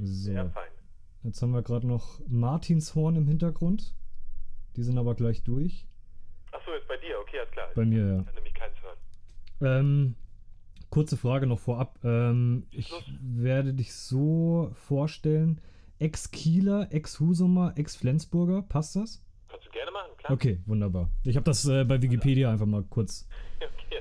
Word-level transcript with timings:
So. 0.00 0.32
Sehr 0.32 0.48
fein. 0.50 0.70
Jetzt 1.22 1.42
haben 1.42 1.50
wir 1.52 1.62
gerade 1.62 1.86
noch 1.86 2.20
Martinshorn 2.26 3.16
im 3.16 3.26
Hintergrund. 3.28 3.94
Die 4.76 4.82
sind 4.82 4.96
aber 4.98 5.14
gleich 5.14 5.42
durch. 5.42 5.86
Achso, 6.52 6.70
jetzt 6.72 6.88
bei 6.88 6.96
dir, 6.96 7.18
okay, 7.20 7.38
alles 7.40 7.50
klar. 7.50 7.68
Bei 7.74 7.84
mir, 7.84 8.06
ja. 8.06 8.18
Ich 8.20 8.24
kann 8.24 8.34
nämlich 8.34 8.54
keins 8.54 8.74
hören. 8.82 8.96
Ähm, 9.60 10.14
kurze 10.88 11.16
Frage 11.18 11.46
noch 11.46 11.58
vorab. 11.58 11.98
Ähm, 12.02 12.66
ich 12.70 12.90
Los. 12.90 13.04
werde 13.20 13.74
dich 13.74 13.92
so 13.92 14.70
vorstellen: 14.74 15.60
Ex-Kieler, 15.98 16.88
Ex-Husumer, 16.90 17.74
Ex-Flensburger. 17.76 18.62
Passt 18.62 18.96
das? 18.96 19.22
Kannst 19.48 19.66
du 19.66 19.70
gerne 19.70 19.90
machen, 19.90 20.10
klar. 20.16 20.32
Okay, 20.32 20.60
wunderbar. 20.64 21.10
Ich 21.24 21.36
habe 21.36 21.44
das 21.44 21.66
äh, 21.66 21.84
bei 21.84 22.00
Wikipedia 22.00 22.50
einfach 22.50 22.66
mal 22.66 22.84
kurz 22.84 23.28
Okay, 23.60 24.00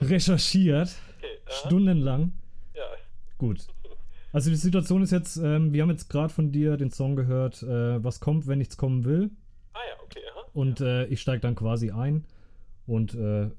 recherchiert. 0.00 0.94
Okay. 1.16 1.38
Stundenlang. 1.46 2.32
Ja, 2.74 2.82
Gut. 3.38 3.66
Also 4.30 4.50
die 4.50 4.56
Situation 4.56 5.02
ist 5.02 5.10
jetzt, 5.10 5.38
ähm, 5.38 5.72
wir 5.72 5.82
haben 5.82 5.90
jetzt 5.90 6.10
gerade 6.10 6.32
von 6.32 6.52
dir 6.52 6.76
den 6.76 6.90
Song 6.90 7.16
gehört, 7.16 7.62
äh, 7.62 8.02
was 8.04 8.20
kommt, 8.20 8.46
wenn 8.46 8.58
nichts 8.58 8.76
kommen 8.76 9.04
will. 9.04 9.30
ah 9.72 9.78
ja, 9.88 10.02
okay, 10.04 10.20
aha. 10.30 10.50
Und 10.52 10.80
äh, 10.80 11.06
ich 11.06 11.20
steige 11.20 11.40
dann 11.40 11.54
quasi 11.54 11.92
ein 11.92 12.24
und 12.86 13.14
äh, 13.14 13.50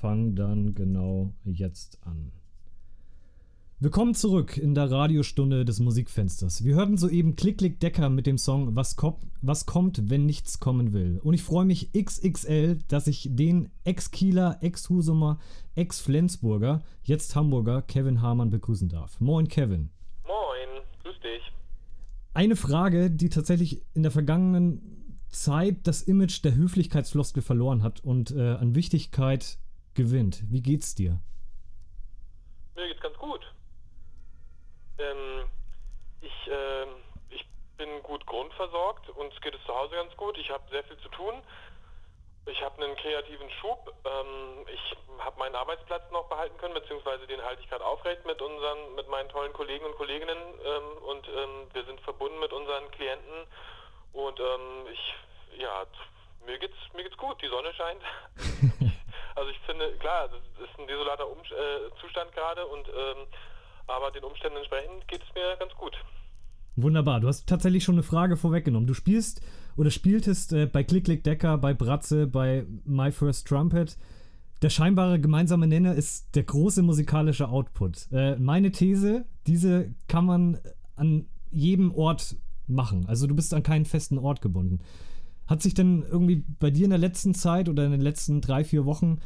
fange 0.00 0.32
dann 0.32 0.74
genau 0.74 1.32
jetzt 1.44 1.98
an. 2.04 2.32
Willkommen 3.78 4.14
zurück 4.14 4.58
in 4.58 4.74
der 4.74 4.90
Radiostunde 4.90 5.64
des 5.64 5.78
Musikfensters. 5.78 6.64
Wir 6.64 6.74
hörten 6.74 6.98
soeben 6.98 7.36
Klick 7.36 7.58
Klick 7.58 7.80
Decker 7.80 8.10
mit 8.10 8.26
dem 8.26 8.36
Song 8.36 8.74
Was 8.74 8.96
kommt, 8.96 9.18
was 9.42 9.64
kommt 9.64 10.10
wenn 10.10 10.26
nichts 10.26 10.58
kommen 10.58 10.92
will. 10.92 11.20
Und 11.22 11.34
ich 11.34 11.42
freue 11.42 11.64
mich 11.64 11.92
XXL, 11.92 12.80
dass 12.88 13.06
ich 13.06 13.28
den 13.30 13.70
Ex-Kieler, 13.84 14.58
Ex-Husumer, 14.60 15.38
Ex-Flensburger, 15.76 16.82
jetzt 17.04 17.36
Hamburger 17.36 17.80
Kevin 17.80 18.20
Hamann 18.20 18.50
begrüßen 18.50 18.88
darf. 18.88 19.18
Moin 19.20 19.46
Kevin. 19.46 19.90
Moin, 20.70 20.82
grüß 21.02 21.20
dich. 21.20 21.52
Eine 22.34 22.56
Frage, 22.56 23.10
die 23.10 23.28
tatsächlich 23.28 23.82
in 23.94 24.02
der 24.02 24.12
vergangenen 24.12 25.18
Zeit 25.28 25.86
das 25.86 26.02
Image 26.02 26.44
der 26.44 26.54
Höflichkeitsfloskel 26.54 27.42
verloren 27.42 27.82
hat 27.82 28.00
und 28.00 28.30
äh, 28.32 28.54
an 28.54 28.74
Wichtigkeit 28.74 29.58
gewinnt. 29.94 30.42
Wie 30.50 30.62
geht's 30.62 30.94
dir? 30.94 31.20
Mir 32.76 32.88
geht's 32.88 33.00
ganz 33.00 33.16
gut. 33.18 33.40
Ähm, 34.98 35.46
ich, 36.20 36.50
ähm, 36.50 36.88
ich 37.30 37.46
bin 37.76 37.88
gut 38.02 38.24
grundversorgt. 38.26 39.10
Uns 39.10 39.34
geht 39.40 39.54
es 39.54 39.60
zu 39.66 39.74
Hause 39.74 39.94
ganz 39.94 40.16
gut. 40.16 40.36
Ich 40.38 40.50
habe 40.50 40.62
sehr 40.70 40.84
viel 40.84 40.98
zu 40.98 41.08
tun. 41.10 41.34
Ich 42.46 42.62
habe 42.62 42.82
einen 42.82 42.96
kreativen 42.96 43.50
Schub. 43.60 43.92
Ähm, 44.04 44.66
ich 44.72 44.96
habe 45.18 45.38
meinen 45.38 45.54
Arbeitsplatz 45.54 46.02
noch 46.10 46.28
behalten 46.28 46.56
können, 46.58 46.74
beziehungsweise 46.74 47.26
den 47.26 47.42
halte 47.42 47.62
ich 47.62 47.68
gerade 47.68 47.84
aufrecht 47.84 48.24
mit 48.26 48.40
unseren, 48.40 48.94
mit 48.94 49.08
meinen 49.08 49.28
tollen 49.28 49.52
Kollegen 49.52 49.84
und 49.84 49.96
Kolleginnen. 49.96 50.38
Ähm, 50.64 51.02
und 51.04 51.28
ähm, 51.28 51.66
wir 51.72 51.84
sind 51.84 52.00
verbunden 52.00 52.40
mit 52.40 52.52
unseren 52.52 52.90
Klienten. 52.92 53.46
Und 54.12 54.40
ähm, 54.40 54.86
ich, 54.92 55.14
ja, 55.60 55.84
mir 56.46 56.58
geht's, 56.58 56.76
mir 56.94 57.04
geht's 57.04 57.16
gut. 57.16 57.40
Die 57.42 57.48
Sonne 57.48 57.72
scheint. 57.74 58.02
also 59.34 59.50
ich 59.50 59.58
finde, 59.60 59.92
klar, 59.98 60.28
das 60.28 60.40
ist 60.68 60.78
ein 60.78 60.86
desolater 60.86 61.28
um 61.28 61.38
äh, 61.38 61.90
Zustand 62.00 62.32
gerade 62.32 62.66
und 62.66 62.88
ähm, 62.88 63.26
aber 63.86 64.10
den 64.10 64.24
Umständen 64.24 64.58
entsprechend 64.58 65.06
geht 65.08 65.22
es 65.22 65.34
mir 65.34 65.56
ganz 65.58 65.74
gut. 65.74 65.96
Wunderbar, 66.76 67.20
du 67.20 67.28
hast 67.28 67.48
tatsächlich 67.48 67.84
schon 67.84 67.96
eine 67.96 68.04
Frage 68.04 68.36
vorweggenommen. 68.36 68.86
Du 68.86 68.94
spielst 68.94 69.42
oder 69.76 69.90
spieltest 69.90 70.52
äh, 70.52 70.66
bei 70.66 70.84
Klick 70.84 71.04
Klick 71.04 71.24
Decker, 71.24 71.58
bei 71.58 71.74
Bratze, 71.74 72.26
bei 72.26 72.66
My 72.84 73.10
First 73.12 73.46
Trumpet. 73.46 73.96
Der 74.62 74.70
scheinbare 74.70 75.18
gemeinsame 75.18 75.66
Nenner 75.66 75.94
ist 75.94 76.34
der 76.34 76.42
große 76.42 76.82
musikalische 76.82 77.48
Output. 77.48 78.08
Äh, 78.12 78.36
meine 78.36 78.72
These, 78.72 79.24
diese 79.46 79.94
kann 80.06 80.26
man 80.26 80.58
an 80.96 81.26
jedem 81.50 81.94
Ort 81.94 82.36
machen. 82.66 83.06
Also 83.06 83.26
du 83.26 83.34
bist 83.34 83.54
an 83.54 83.62
keinen 83.62 83.84
festen 83.84 84.18
Ort 84.18 84.42
gebunden. 84.42 84.80
Hat 85.46 85.62
sich 85.62 85.74
denn 85.74 86.04
irgendwie 86.08 86.44
bei 86.58 86.70
dir 86.70 86.84
in 86.84 86.90
der 86.90 86.98
letzten 86.98 87.34
Zeit 87.34 87.68
oder 87.68 87.84
in 87.84 87.90
den 87.90 88.00
letzten 88.00 88.40
drei, 88.40 88.64
vier 88.64 88.84
Wochen 88.84 89.18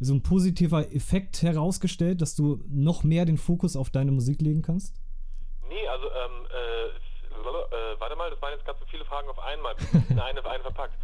so 0.00 0.14
ein 0.14 0.22
positiver 0.22 0.92
Effekt 0.94 1.42
herausgestellt, 1.42 2.20
dass 2.20 2.34
du 2.34 2.62
noch 2.68 3.04
mehr 3.04 3.24
den 3.24 3.36
Fokus 3.36 3.76
auf 3.76 3.90
deine 3.90 4.12
Musik 4.12 4.40
legen 4.40 4.62
kannst? 4.62 4.94
Nee, 5.68 5.88
also, 5.88 6.06
ähm, 6.06 6.46
äh, 6.46 6.97
äh, 8.18 8.30
warte 8.30 8.30
mal, 8.30 8.30
das 8.30 8.42
waren 8.42 8.52
jetzt 8.52 8.66
ganz 8.66 8.78
so 8.80 8.86
viele 8.86 9.04
Fragen 9.04 9.28
auf 9.28 9.38
einmal. 9.38 9.74
In 10.10 10.18
eine, 10.18 10.44
eine 10.44 10.62
verpackt. 10.62 10.94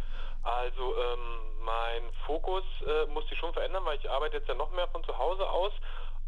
Also, 0.43 0.95
ähm, 0.97 1.63
mein 1.63 2.13
Fokus 2.25 2.63
äh, 2.85 3.05
muss 3.07 3.27
sich 3.29 3.39
schon 3.39 3.53
verändern, 3.53 3.83
weil 3.85 3.97
ich 3.97 4.09
arbeite 4.09 4.37
jetzt 4.37 4.47
ja 4.47 4.53
noch 4.53 4.71
mehr 4.71 4.87
von 4.89 5.03
zu 5.03 5.17
Hause 5.17 5.49
aus. 5.49 5.73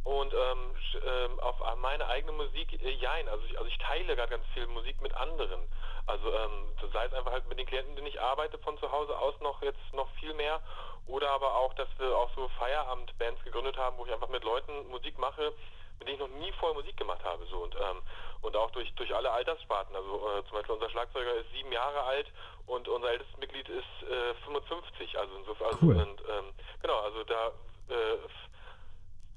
Und 0.03 0.33
ähm, 0.33 0.73
ähm, 1.05 1.39
auf 1.41 1.55
meine 1.81 2.07
eigene 2.07 2.31
Musik, 2.31 2.81
äh, 2.81 2.91
jein. 2.91 3.27
Also 3.27 3.43
ich, 3.45 3.57
also 3.57 3.67
ich 3.69 3.77
teile 3.79 4.15
gerade 4.15 4.29
ganz 4.29 4.45
viel 4.53 4.65
Musik 4.67 5.01
mit 5.01 5.13
anderen. 5.13 5.67
Also 6.05 6.31
ähm, 6.31 6.73
sei 6.93 7.05
es 7.05 7.13
einfach 7.13 7.33
halt 7.33 7.47
mit 7.49 7.59
den 7.59 7.67
Klienten, 7.67 7.95
denen 7.97 8.07
ich 8.07 8.21
arbeite, 8.21 8.57
von 8.59 8.77
zu 8.77 8.89
Hause 8.89 9.19
aus 9.19 9.35
noch 9.41 9.61
jetzt 9.61 9.93
noch 9.93 10.09
viel 10.19 10.33
mehr. 10.33 10.61
Oder 11.07 11.29
aber 11.31 11.57
auch, 11.57 11.73
dass 11.73 11.89
wir 11.97 12.17
auch 12.17 12.29
so 12.35 12.47
Feierabendbands 12.57 13.43
gegründet 13.43 13.77
haben, 13.77 13.97
wo 13.97 14.05
ich 14.05 14.13
einfach 14.13 14.29
mit 14.29 14.45
Leuten 14.45 14.87
Musik 14.87 15.17
mache, 15.19 15.51
mit 15.99 16.07
denen 16.07 16.21
ich 16.21 16.27
noch 16.27 16.39
nie 16.39 16.51
vorher 16.53 16.77
Musik 16.77 16.97
gemacht 16.97 17.23
habe. 17.23 17.45
So. 17.45 17.57
Und, 17.59 17.75
ähm, 17.75 18.01
und 18.41 18.55
auch 18.55 18.71
durch, 18.71 18.93
durch 18.95 19.13
alle 19.15 19.31
Alterssparten. 19.31 19.95
Also 19.95 20.29
äh, 20.29 20.43
zum 20.45 20.53
Beispiel 20.53 20.75
unser 20.75 20.89
Schlagzeuger 20.89 21.35
ist 21.35 21.51
sieben 21.51 21.71
Jahre 21.71 22.03
alt 22.03 22.27
und 22.65 22.87
unser 22.87 23.11
ältestes 23.11 23.37
Mitglied 23.37 23.67
ist 23.69 24.09
äh, 24.09 24.33
55. 24.45 25.17
Also 25.17 25.35
insofern, 25.37 25.67
also, 25.67 25.85
Cool. 25.85 25.95
und, 25.95 26.21
ähm, 26.29 26.53
genau, 26.81 26.99
also 26.99 27.23
da 27.23 27.47
äh, 27.89 28.17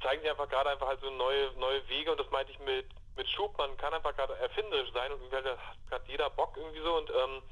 zeigen 0.02 0.22
sich 0.22 0.30
einfach 0.30 0.48
gerade 0.48 0.70
einfach 0.70 0.86
halt 0.86 1.00
so 1.00 1.10
neue, 1.10 1.52
neue 1.58 1.86
Wege 1.88 2.10
und 2.10 2.20
das 2.20 2.30
meinte 2.30 2.52
ich 2.52 2.58
mit, 2.60 2.86
mit 3.16 3.28
Schub, 3.28 3.56
man 3.58 3.76
kann 3.76 3.92
einfach 3.92 4.14
gerade 4.16 4.36
erfinderisch 4.36 4.90
sein 4.92 5.12
und 5.12 5.20
irgendwie 5.22 5.36
hat 5.36 5.58
gerade 5.88 6.04
jeder 6.08 6.30
Bock 6.30 6.56
irgendwie 6.56 6.80
so 6.80 6.96
und 6.96 7.10
ähm, 7.10 7.42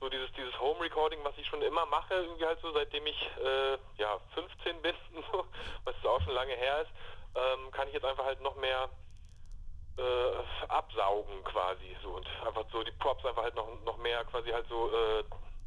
so 0.00 0.08
dieses, 0.08 0.30
dieses 0.32 0.58
Home 0.60 0.80
Recording, 0.80 1.20
was 1.24 1.36
ich 1.38 1.46
schon 1.46 1.62
immer 1.62 1.86
mache, 1.86 2.14
irgendwie 2.14 2.44
halt 2.44 2.60
so, 2.60 2.72
seitdem 2.72 3.06
ich 3.06 3.30
äh, 3.42 3.78
ja 3.98 4.18
15 4.34 4.82
bin, 4.82 4.94
so, 5.32 5.46
was 5.84 5.94
auch 6.04 6.20
schon 6.22 6.34
lange 6.34 6.52
her 6.54 6.82
ist, 6.82 6.90
ähm, 7.34 7.70
kann 7.72 7.88
ich 7.88 7.94
jetzt 7.94 8.04
einfach 8.04 8.24
halt 8.24 8.40
noch 8.40 8.56
mehr 8.56 8.88
äh, 9.96 10.66
absaugen 10.68 11.44
quasi 11.44 11.96
so 12.02 12.10
und 12.16 12.26
einfach 12.46 12.64
so 12.72 12.82
die 12.82 12.90
Props 12.92 13.24
einfach 13.24 13.42
halt 13.42 13.54
noch, 13.56 13.68
noch 13.84 13.96
mehr 13.98 14.24
quasi 14.24 14.50
halt 14.50 14.66
so 14.68 14.90
äh, 14.90 15.24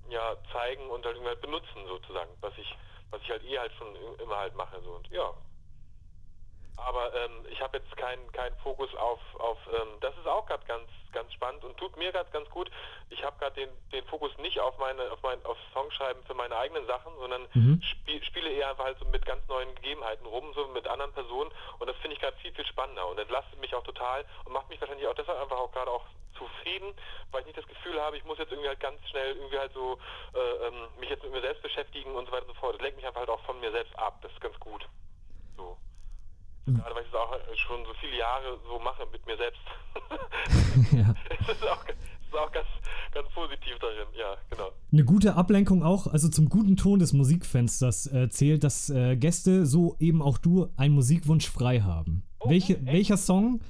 ja 0.09 0.35
zeigen 0.51 0.89
und 0.89 1.05
halt 1.05 1.17
halt 1.23 1.41
benutzen 1.41 1.87
sozusagen, 1.87 2.31
was 2.41 2.53
ich 2.57 2.75
was 3.11 3.21
ich 3.21 3.29
halt 3.29 3.43
eh 3.43 3.57
halt 3.57 3.73
schon 3.73 3.95
immer 4.19 4.37
halt 4.37 4.55
mache 4.55 4.81
so 4.81 4.95
und 4.95 5.09
ja. 5.11 5.33
Aber 6.77 7.13
ähm, 7.15 7.45
ich 7.49 7.59
habe 7.61 7.77
jetzt 7.77 7.95
keinen 7.97 8.31
keinen 8.31 8.55
Fokus 8.57 8.93
auf 8.95 9.19
auf 9.39 9.57
ähm, 9.73 9.99
das 10.01 10.15
ist 10.17 10.27
auch 10.27 10.45
gerade 10.45 10.65
ganz 10.65 10.89
ganz 11.11 11.33
spannend 11.33 11.63
und 11.63 11.75
tut 11.77 11.97
mir 11.97 12.11
gerade 12.11 12.29
ganz 12.31 12.49
gut. 12.49 12.69
Ich 13.09 13.23
habe 13.23 13.37
gerade 13.39 13.55
den 13.55 13.69
den 13.91 14.05
Fokus 14.05 14.31
nicht 14.37 14.59
auf 14.59 14.77
meine 14.77 15.11
auf 15.11 15.21
mein 15.23 15.43
auf 15.45 15.57
Songschreiben 15.73 16.23
für 16.25 16.33
meine 16.35 16.55
eigenen 16.55 16.85
Sachen, 16.85 17.11
sondern 17.17 17.47
Mhm. 17.53 17.81
spiel, 17.81 18.23
spiele 18.23 18.49
eher 18.51 18.69
einfach 18.69 18.85
halt 18.85 18.99
so 18.99 19.05
mit 19.05 19.25
ganz 19.25 19.47
neuen 19.47 19.73
Gegebenheiten 19.75 20.25
rum, 20.27 20.53
so 20.53 20.67
mit 20.67 20.87
anderen 20.87 21.13
Personen 21.13 21.51
und 21.79 21.87
das 21.87 21.95
finde 21.97 22.15
ich 22.15 22.21
gerade 22.21 22.37
viel 22.37 22.53
viel 22.53 22.65
spannender 22.65 23.07
und 23.07 23.17
entlastet 23.19 23.59
mich 23.59 23.73
auch 23.73 23.83
total 23.83 24.25
und 24.45 24.53
macht 24.53 24.69
mich 24.69 24.79
wahrscheinlich 24.79 25.07
auch 25.07 25.15
deshalb 25.15 25.41
einfach 25.41 25.57
auch 25.57 25.71
gerade 25.71 25.89
auch 25.91 26.05
zufrieden, 26.37 26.93
weil 27.31 27.41
ich 27.41 27.47
nicht 27.47 27.57
das 27.57 27.67
Gefühl 27.67 27.99
habe, 27.99 28.15
ich 28.17 28.23
muss 28.23 28.37
jetzt 28.37 28.51
irgendwie 28.51 28.69
halt 28.69 28.79
ganz 28.79 28.99
schnell 29.09 29.35
irgendwie 29.35 29.57
halt 29.57 29.73
so 29.73 29.97
äh, 30.35 30.67
ähm, 30.67 30.87
mich 30.99 31.09
jetzt 31.09 31.23
mit 31.23 31.31
mir 31.31 31.41
selbst 31.41 31.63
beschäftigen 31.63 32.13
und 32.15 32.27
so 32.27 32.31
weiter 32.31 32.45
und 32.47 32.53
so 32.53 32.59
fort. 32.59 32.75
Das 32.75 32.81
lenkt 32.81 32.97
mich 32.97 33.05
einfach 33.07 33.21
halt 33.21 33.29
auch 33.29 33.41
von 33.45 33.59
mir 33.59 33.71
selbst 33.71 33.97
ab. 33.97 34.19
Das 34.21 34.31
ist 34.31 34.41
ganz 34.41 34.59
gut. 34.59 34.87
So. 36.67 36.73
Gerade 36.73 36.95
weil 36.95 37.03
ich 37.03 37.11
das 37.11 37.21
auch 37.21 37.33
schon 37.55 37.85
so 37.85 37.93
viele 38.01 38.17
Jahre 38.19 38.59
so 38.67 38.77
mache 38.79 39.03
mit 39.11 39.25
mir 39.25 39.37
selbst. 39.37 39.61
ja. 40.91 41.13
das 41.39 41.55
ist 41.55 41.63
auch, 41.67 41.83
das 41.85 41.95
ist 42.27 42.35
auch 42.35 42.51
ganz, 42.51 42.67
ganz 43.13 43.29
positiv 43.33 43.79
darin, 43.79 44.07
ja, 44.17 44.35
genau. 44.49 44.69
Eine 44.91 45.05
gute 45.05 45.35
Ablenkung 45.35 45.81
auch, 45.83 46.07
also 46.07 46.27
zum 46.29 46.49
guten 46.49 46.75
Ton 46.75 46.99
des 46.99 47.13
Musikfensters 47.13 48.07
äh, 48.11 48.29
zählt, 48.29 48.63
dass 48.65 48.89
äh, 48.89 49.15
Gäste, 49.15 49.65
so 49.65 49.95
eben 49.99 50.21
auch 50.21 50.37
du, 50.37 50.67
einen 50.75 50.93
Musikwunsch 50.93 51.49
frei 51.49 51.79
haben. 51.81 52.23
Oh, 52.39 52.49
Welche, 52.49 52.75
echt? 52.75 52.85
welcher 52.85 53.17
Song 53.17 53.61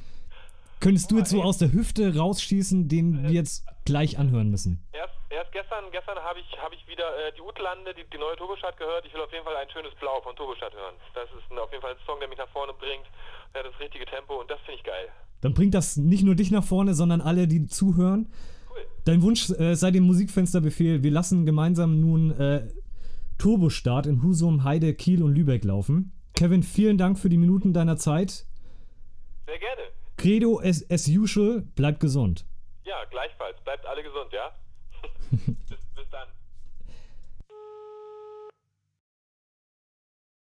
könntest 0.79 1.11
du 1.11 1.15
Oh, 1.15 1.19
jetzt 1.19 1.29
so 1.29 1.37
ey. 1.37 1.43
aus 1.43 1.57
der 1.59 1.71
Hüfte 1.71 2.17
rausschießen, 2.17 2.87
den 2.87 3.23
wir 3.23 3.29
jetzt 3.31 3.63
gleich 3.85 4.17
anhören 4.17 4.49
müssen? 4.49 4.83
Erst 4.91 5.06
gestern, 5.57 5.89
gestern 5.91 6.19
habe 6.21 6.39
ich, 6.39 6.49
habe 6.61 6.75
ich 6.75 6.87
wieder 6.87 7.09
äh, 7.17 7.33
die 7.33 7.41
Utlande, 7.41 7.93
die, 7.97 8.05
die 8.13 8.17
neue 8.17 8.35
Turbostadt 8.35 8.77
gehört. 8.77 9.05
Ich 9.05 9.13
will 9.13 9.21
auf 9.21 9.31
jeden 9.33 9.43
Fall 9.43 9.55
ein 9.55 9.69
schönes 9.71 9.93
Blau 9.95 10.21
von 10.21 10.35
Turbostadt 10.35 10.73
hören. 10.73 10.93
Das 11.15 11.25
ist 11.33 11.49
ein, 11.49 11.57
auf 11.57 11.71
jeden 11.71 11.81
Fall 11.81 11.93
ein 11.93 12.05
Song, 12.05 12.19
der 12.19 12.29
mich 12.29 12.37
nach 12.37 12.49
vorne 12.49 12.73
bringt. 12.73 13.07
Der 13.53 13.63
hat 13.63 13.71
das 13.73 13.79
richtige 13.79 14.05
Tempo 14.05 14.39
und 14.39 14.51
das 14.51 14.59
finde 14.61 14.77
ich 14.77 14.83
geil. 14.83 15.09
Dann 15.41 15.53
bringt 15.55 15.73
das 15.73 15.97
nicht 15.97 16.23
nur 16.23 16.35
dich 16.35 16.51
nach 16.51 16.63
vorne, 16.63 16.93
sondern 16.93 17.21
alle, 17.21 17.47
die 17.47 17.65
zuhören. 17.65 18.31
Cool. 18.69 18.85
Dein 19.05 19.21
Wunsch 19.23 19.49
äh, 19.49 19.73
sei 19.73 19.89
dem 19.89 20.03
Musikfensterbefehl. 20.03 21.01
Wir 21.01 21.11
lassen 21.11 21.45
gemeinsam 21.45 21.99
nun 21.99 22.39
äh, 22.39 22.67
Turbostart 23.39 24.05
in 24.05 24.21
Husum, 24.21 24.63
Heide, 24.63 24.93
Kiel 24.93 25.23
und 25.23 25.33
Lübeck 25.33 25.63
laufen. 25.63 26.13
Kevin, 26.35 26.61
vielen 26.61 26.99
Dank 26.99 27.17
für 27.17 27.29
die 27.29 27.37
Minuten 27.37 27.73
deiner 27.73 27.97
Zeit. 27.97 28.45
Sehr 29.47 29.59
gerne. 29.59 29.81
Credo 30.17 30.59
as, 30.59 30.85
as 30.91 31.07
usual, 31.07 31.63
bleib 31.75 31.99
gesund. 31.99 32.45
Ja, 32.83 33.03
gleichfalls. 33.05 33.57
Bleibt 33.63 33.85
alle 33.87 34.03
gesund, 34.03 34.31
ja? 34.31 34.51
bis, 35.31 35.79
bis 35.95 36.09
dann. 36.11 36.27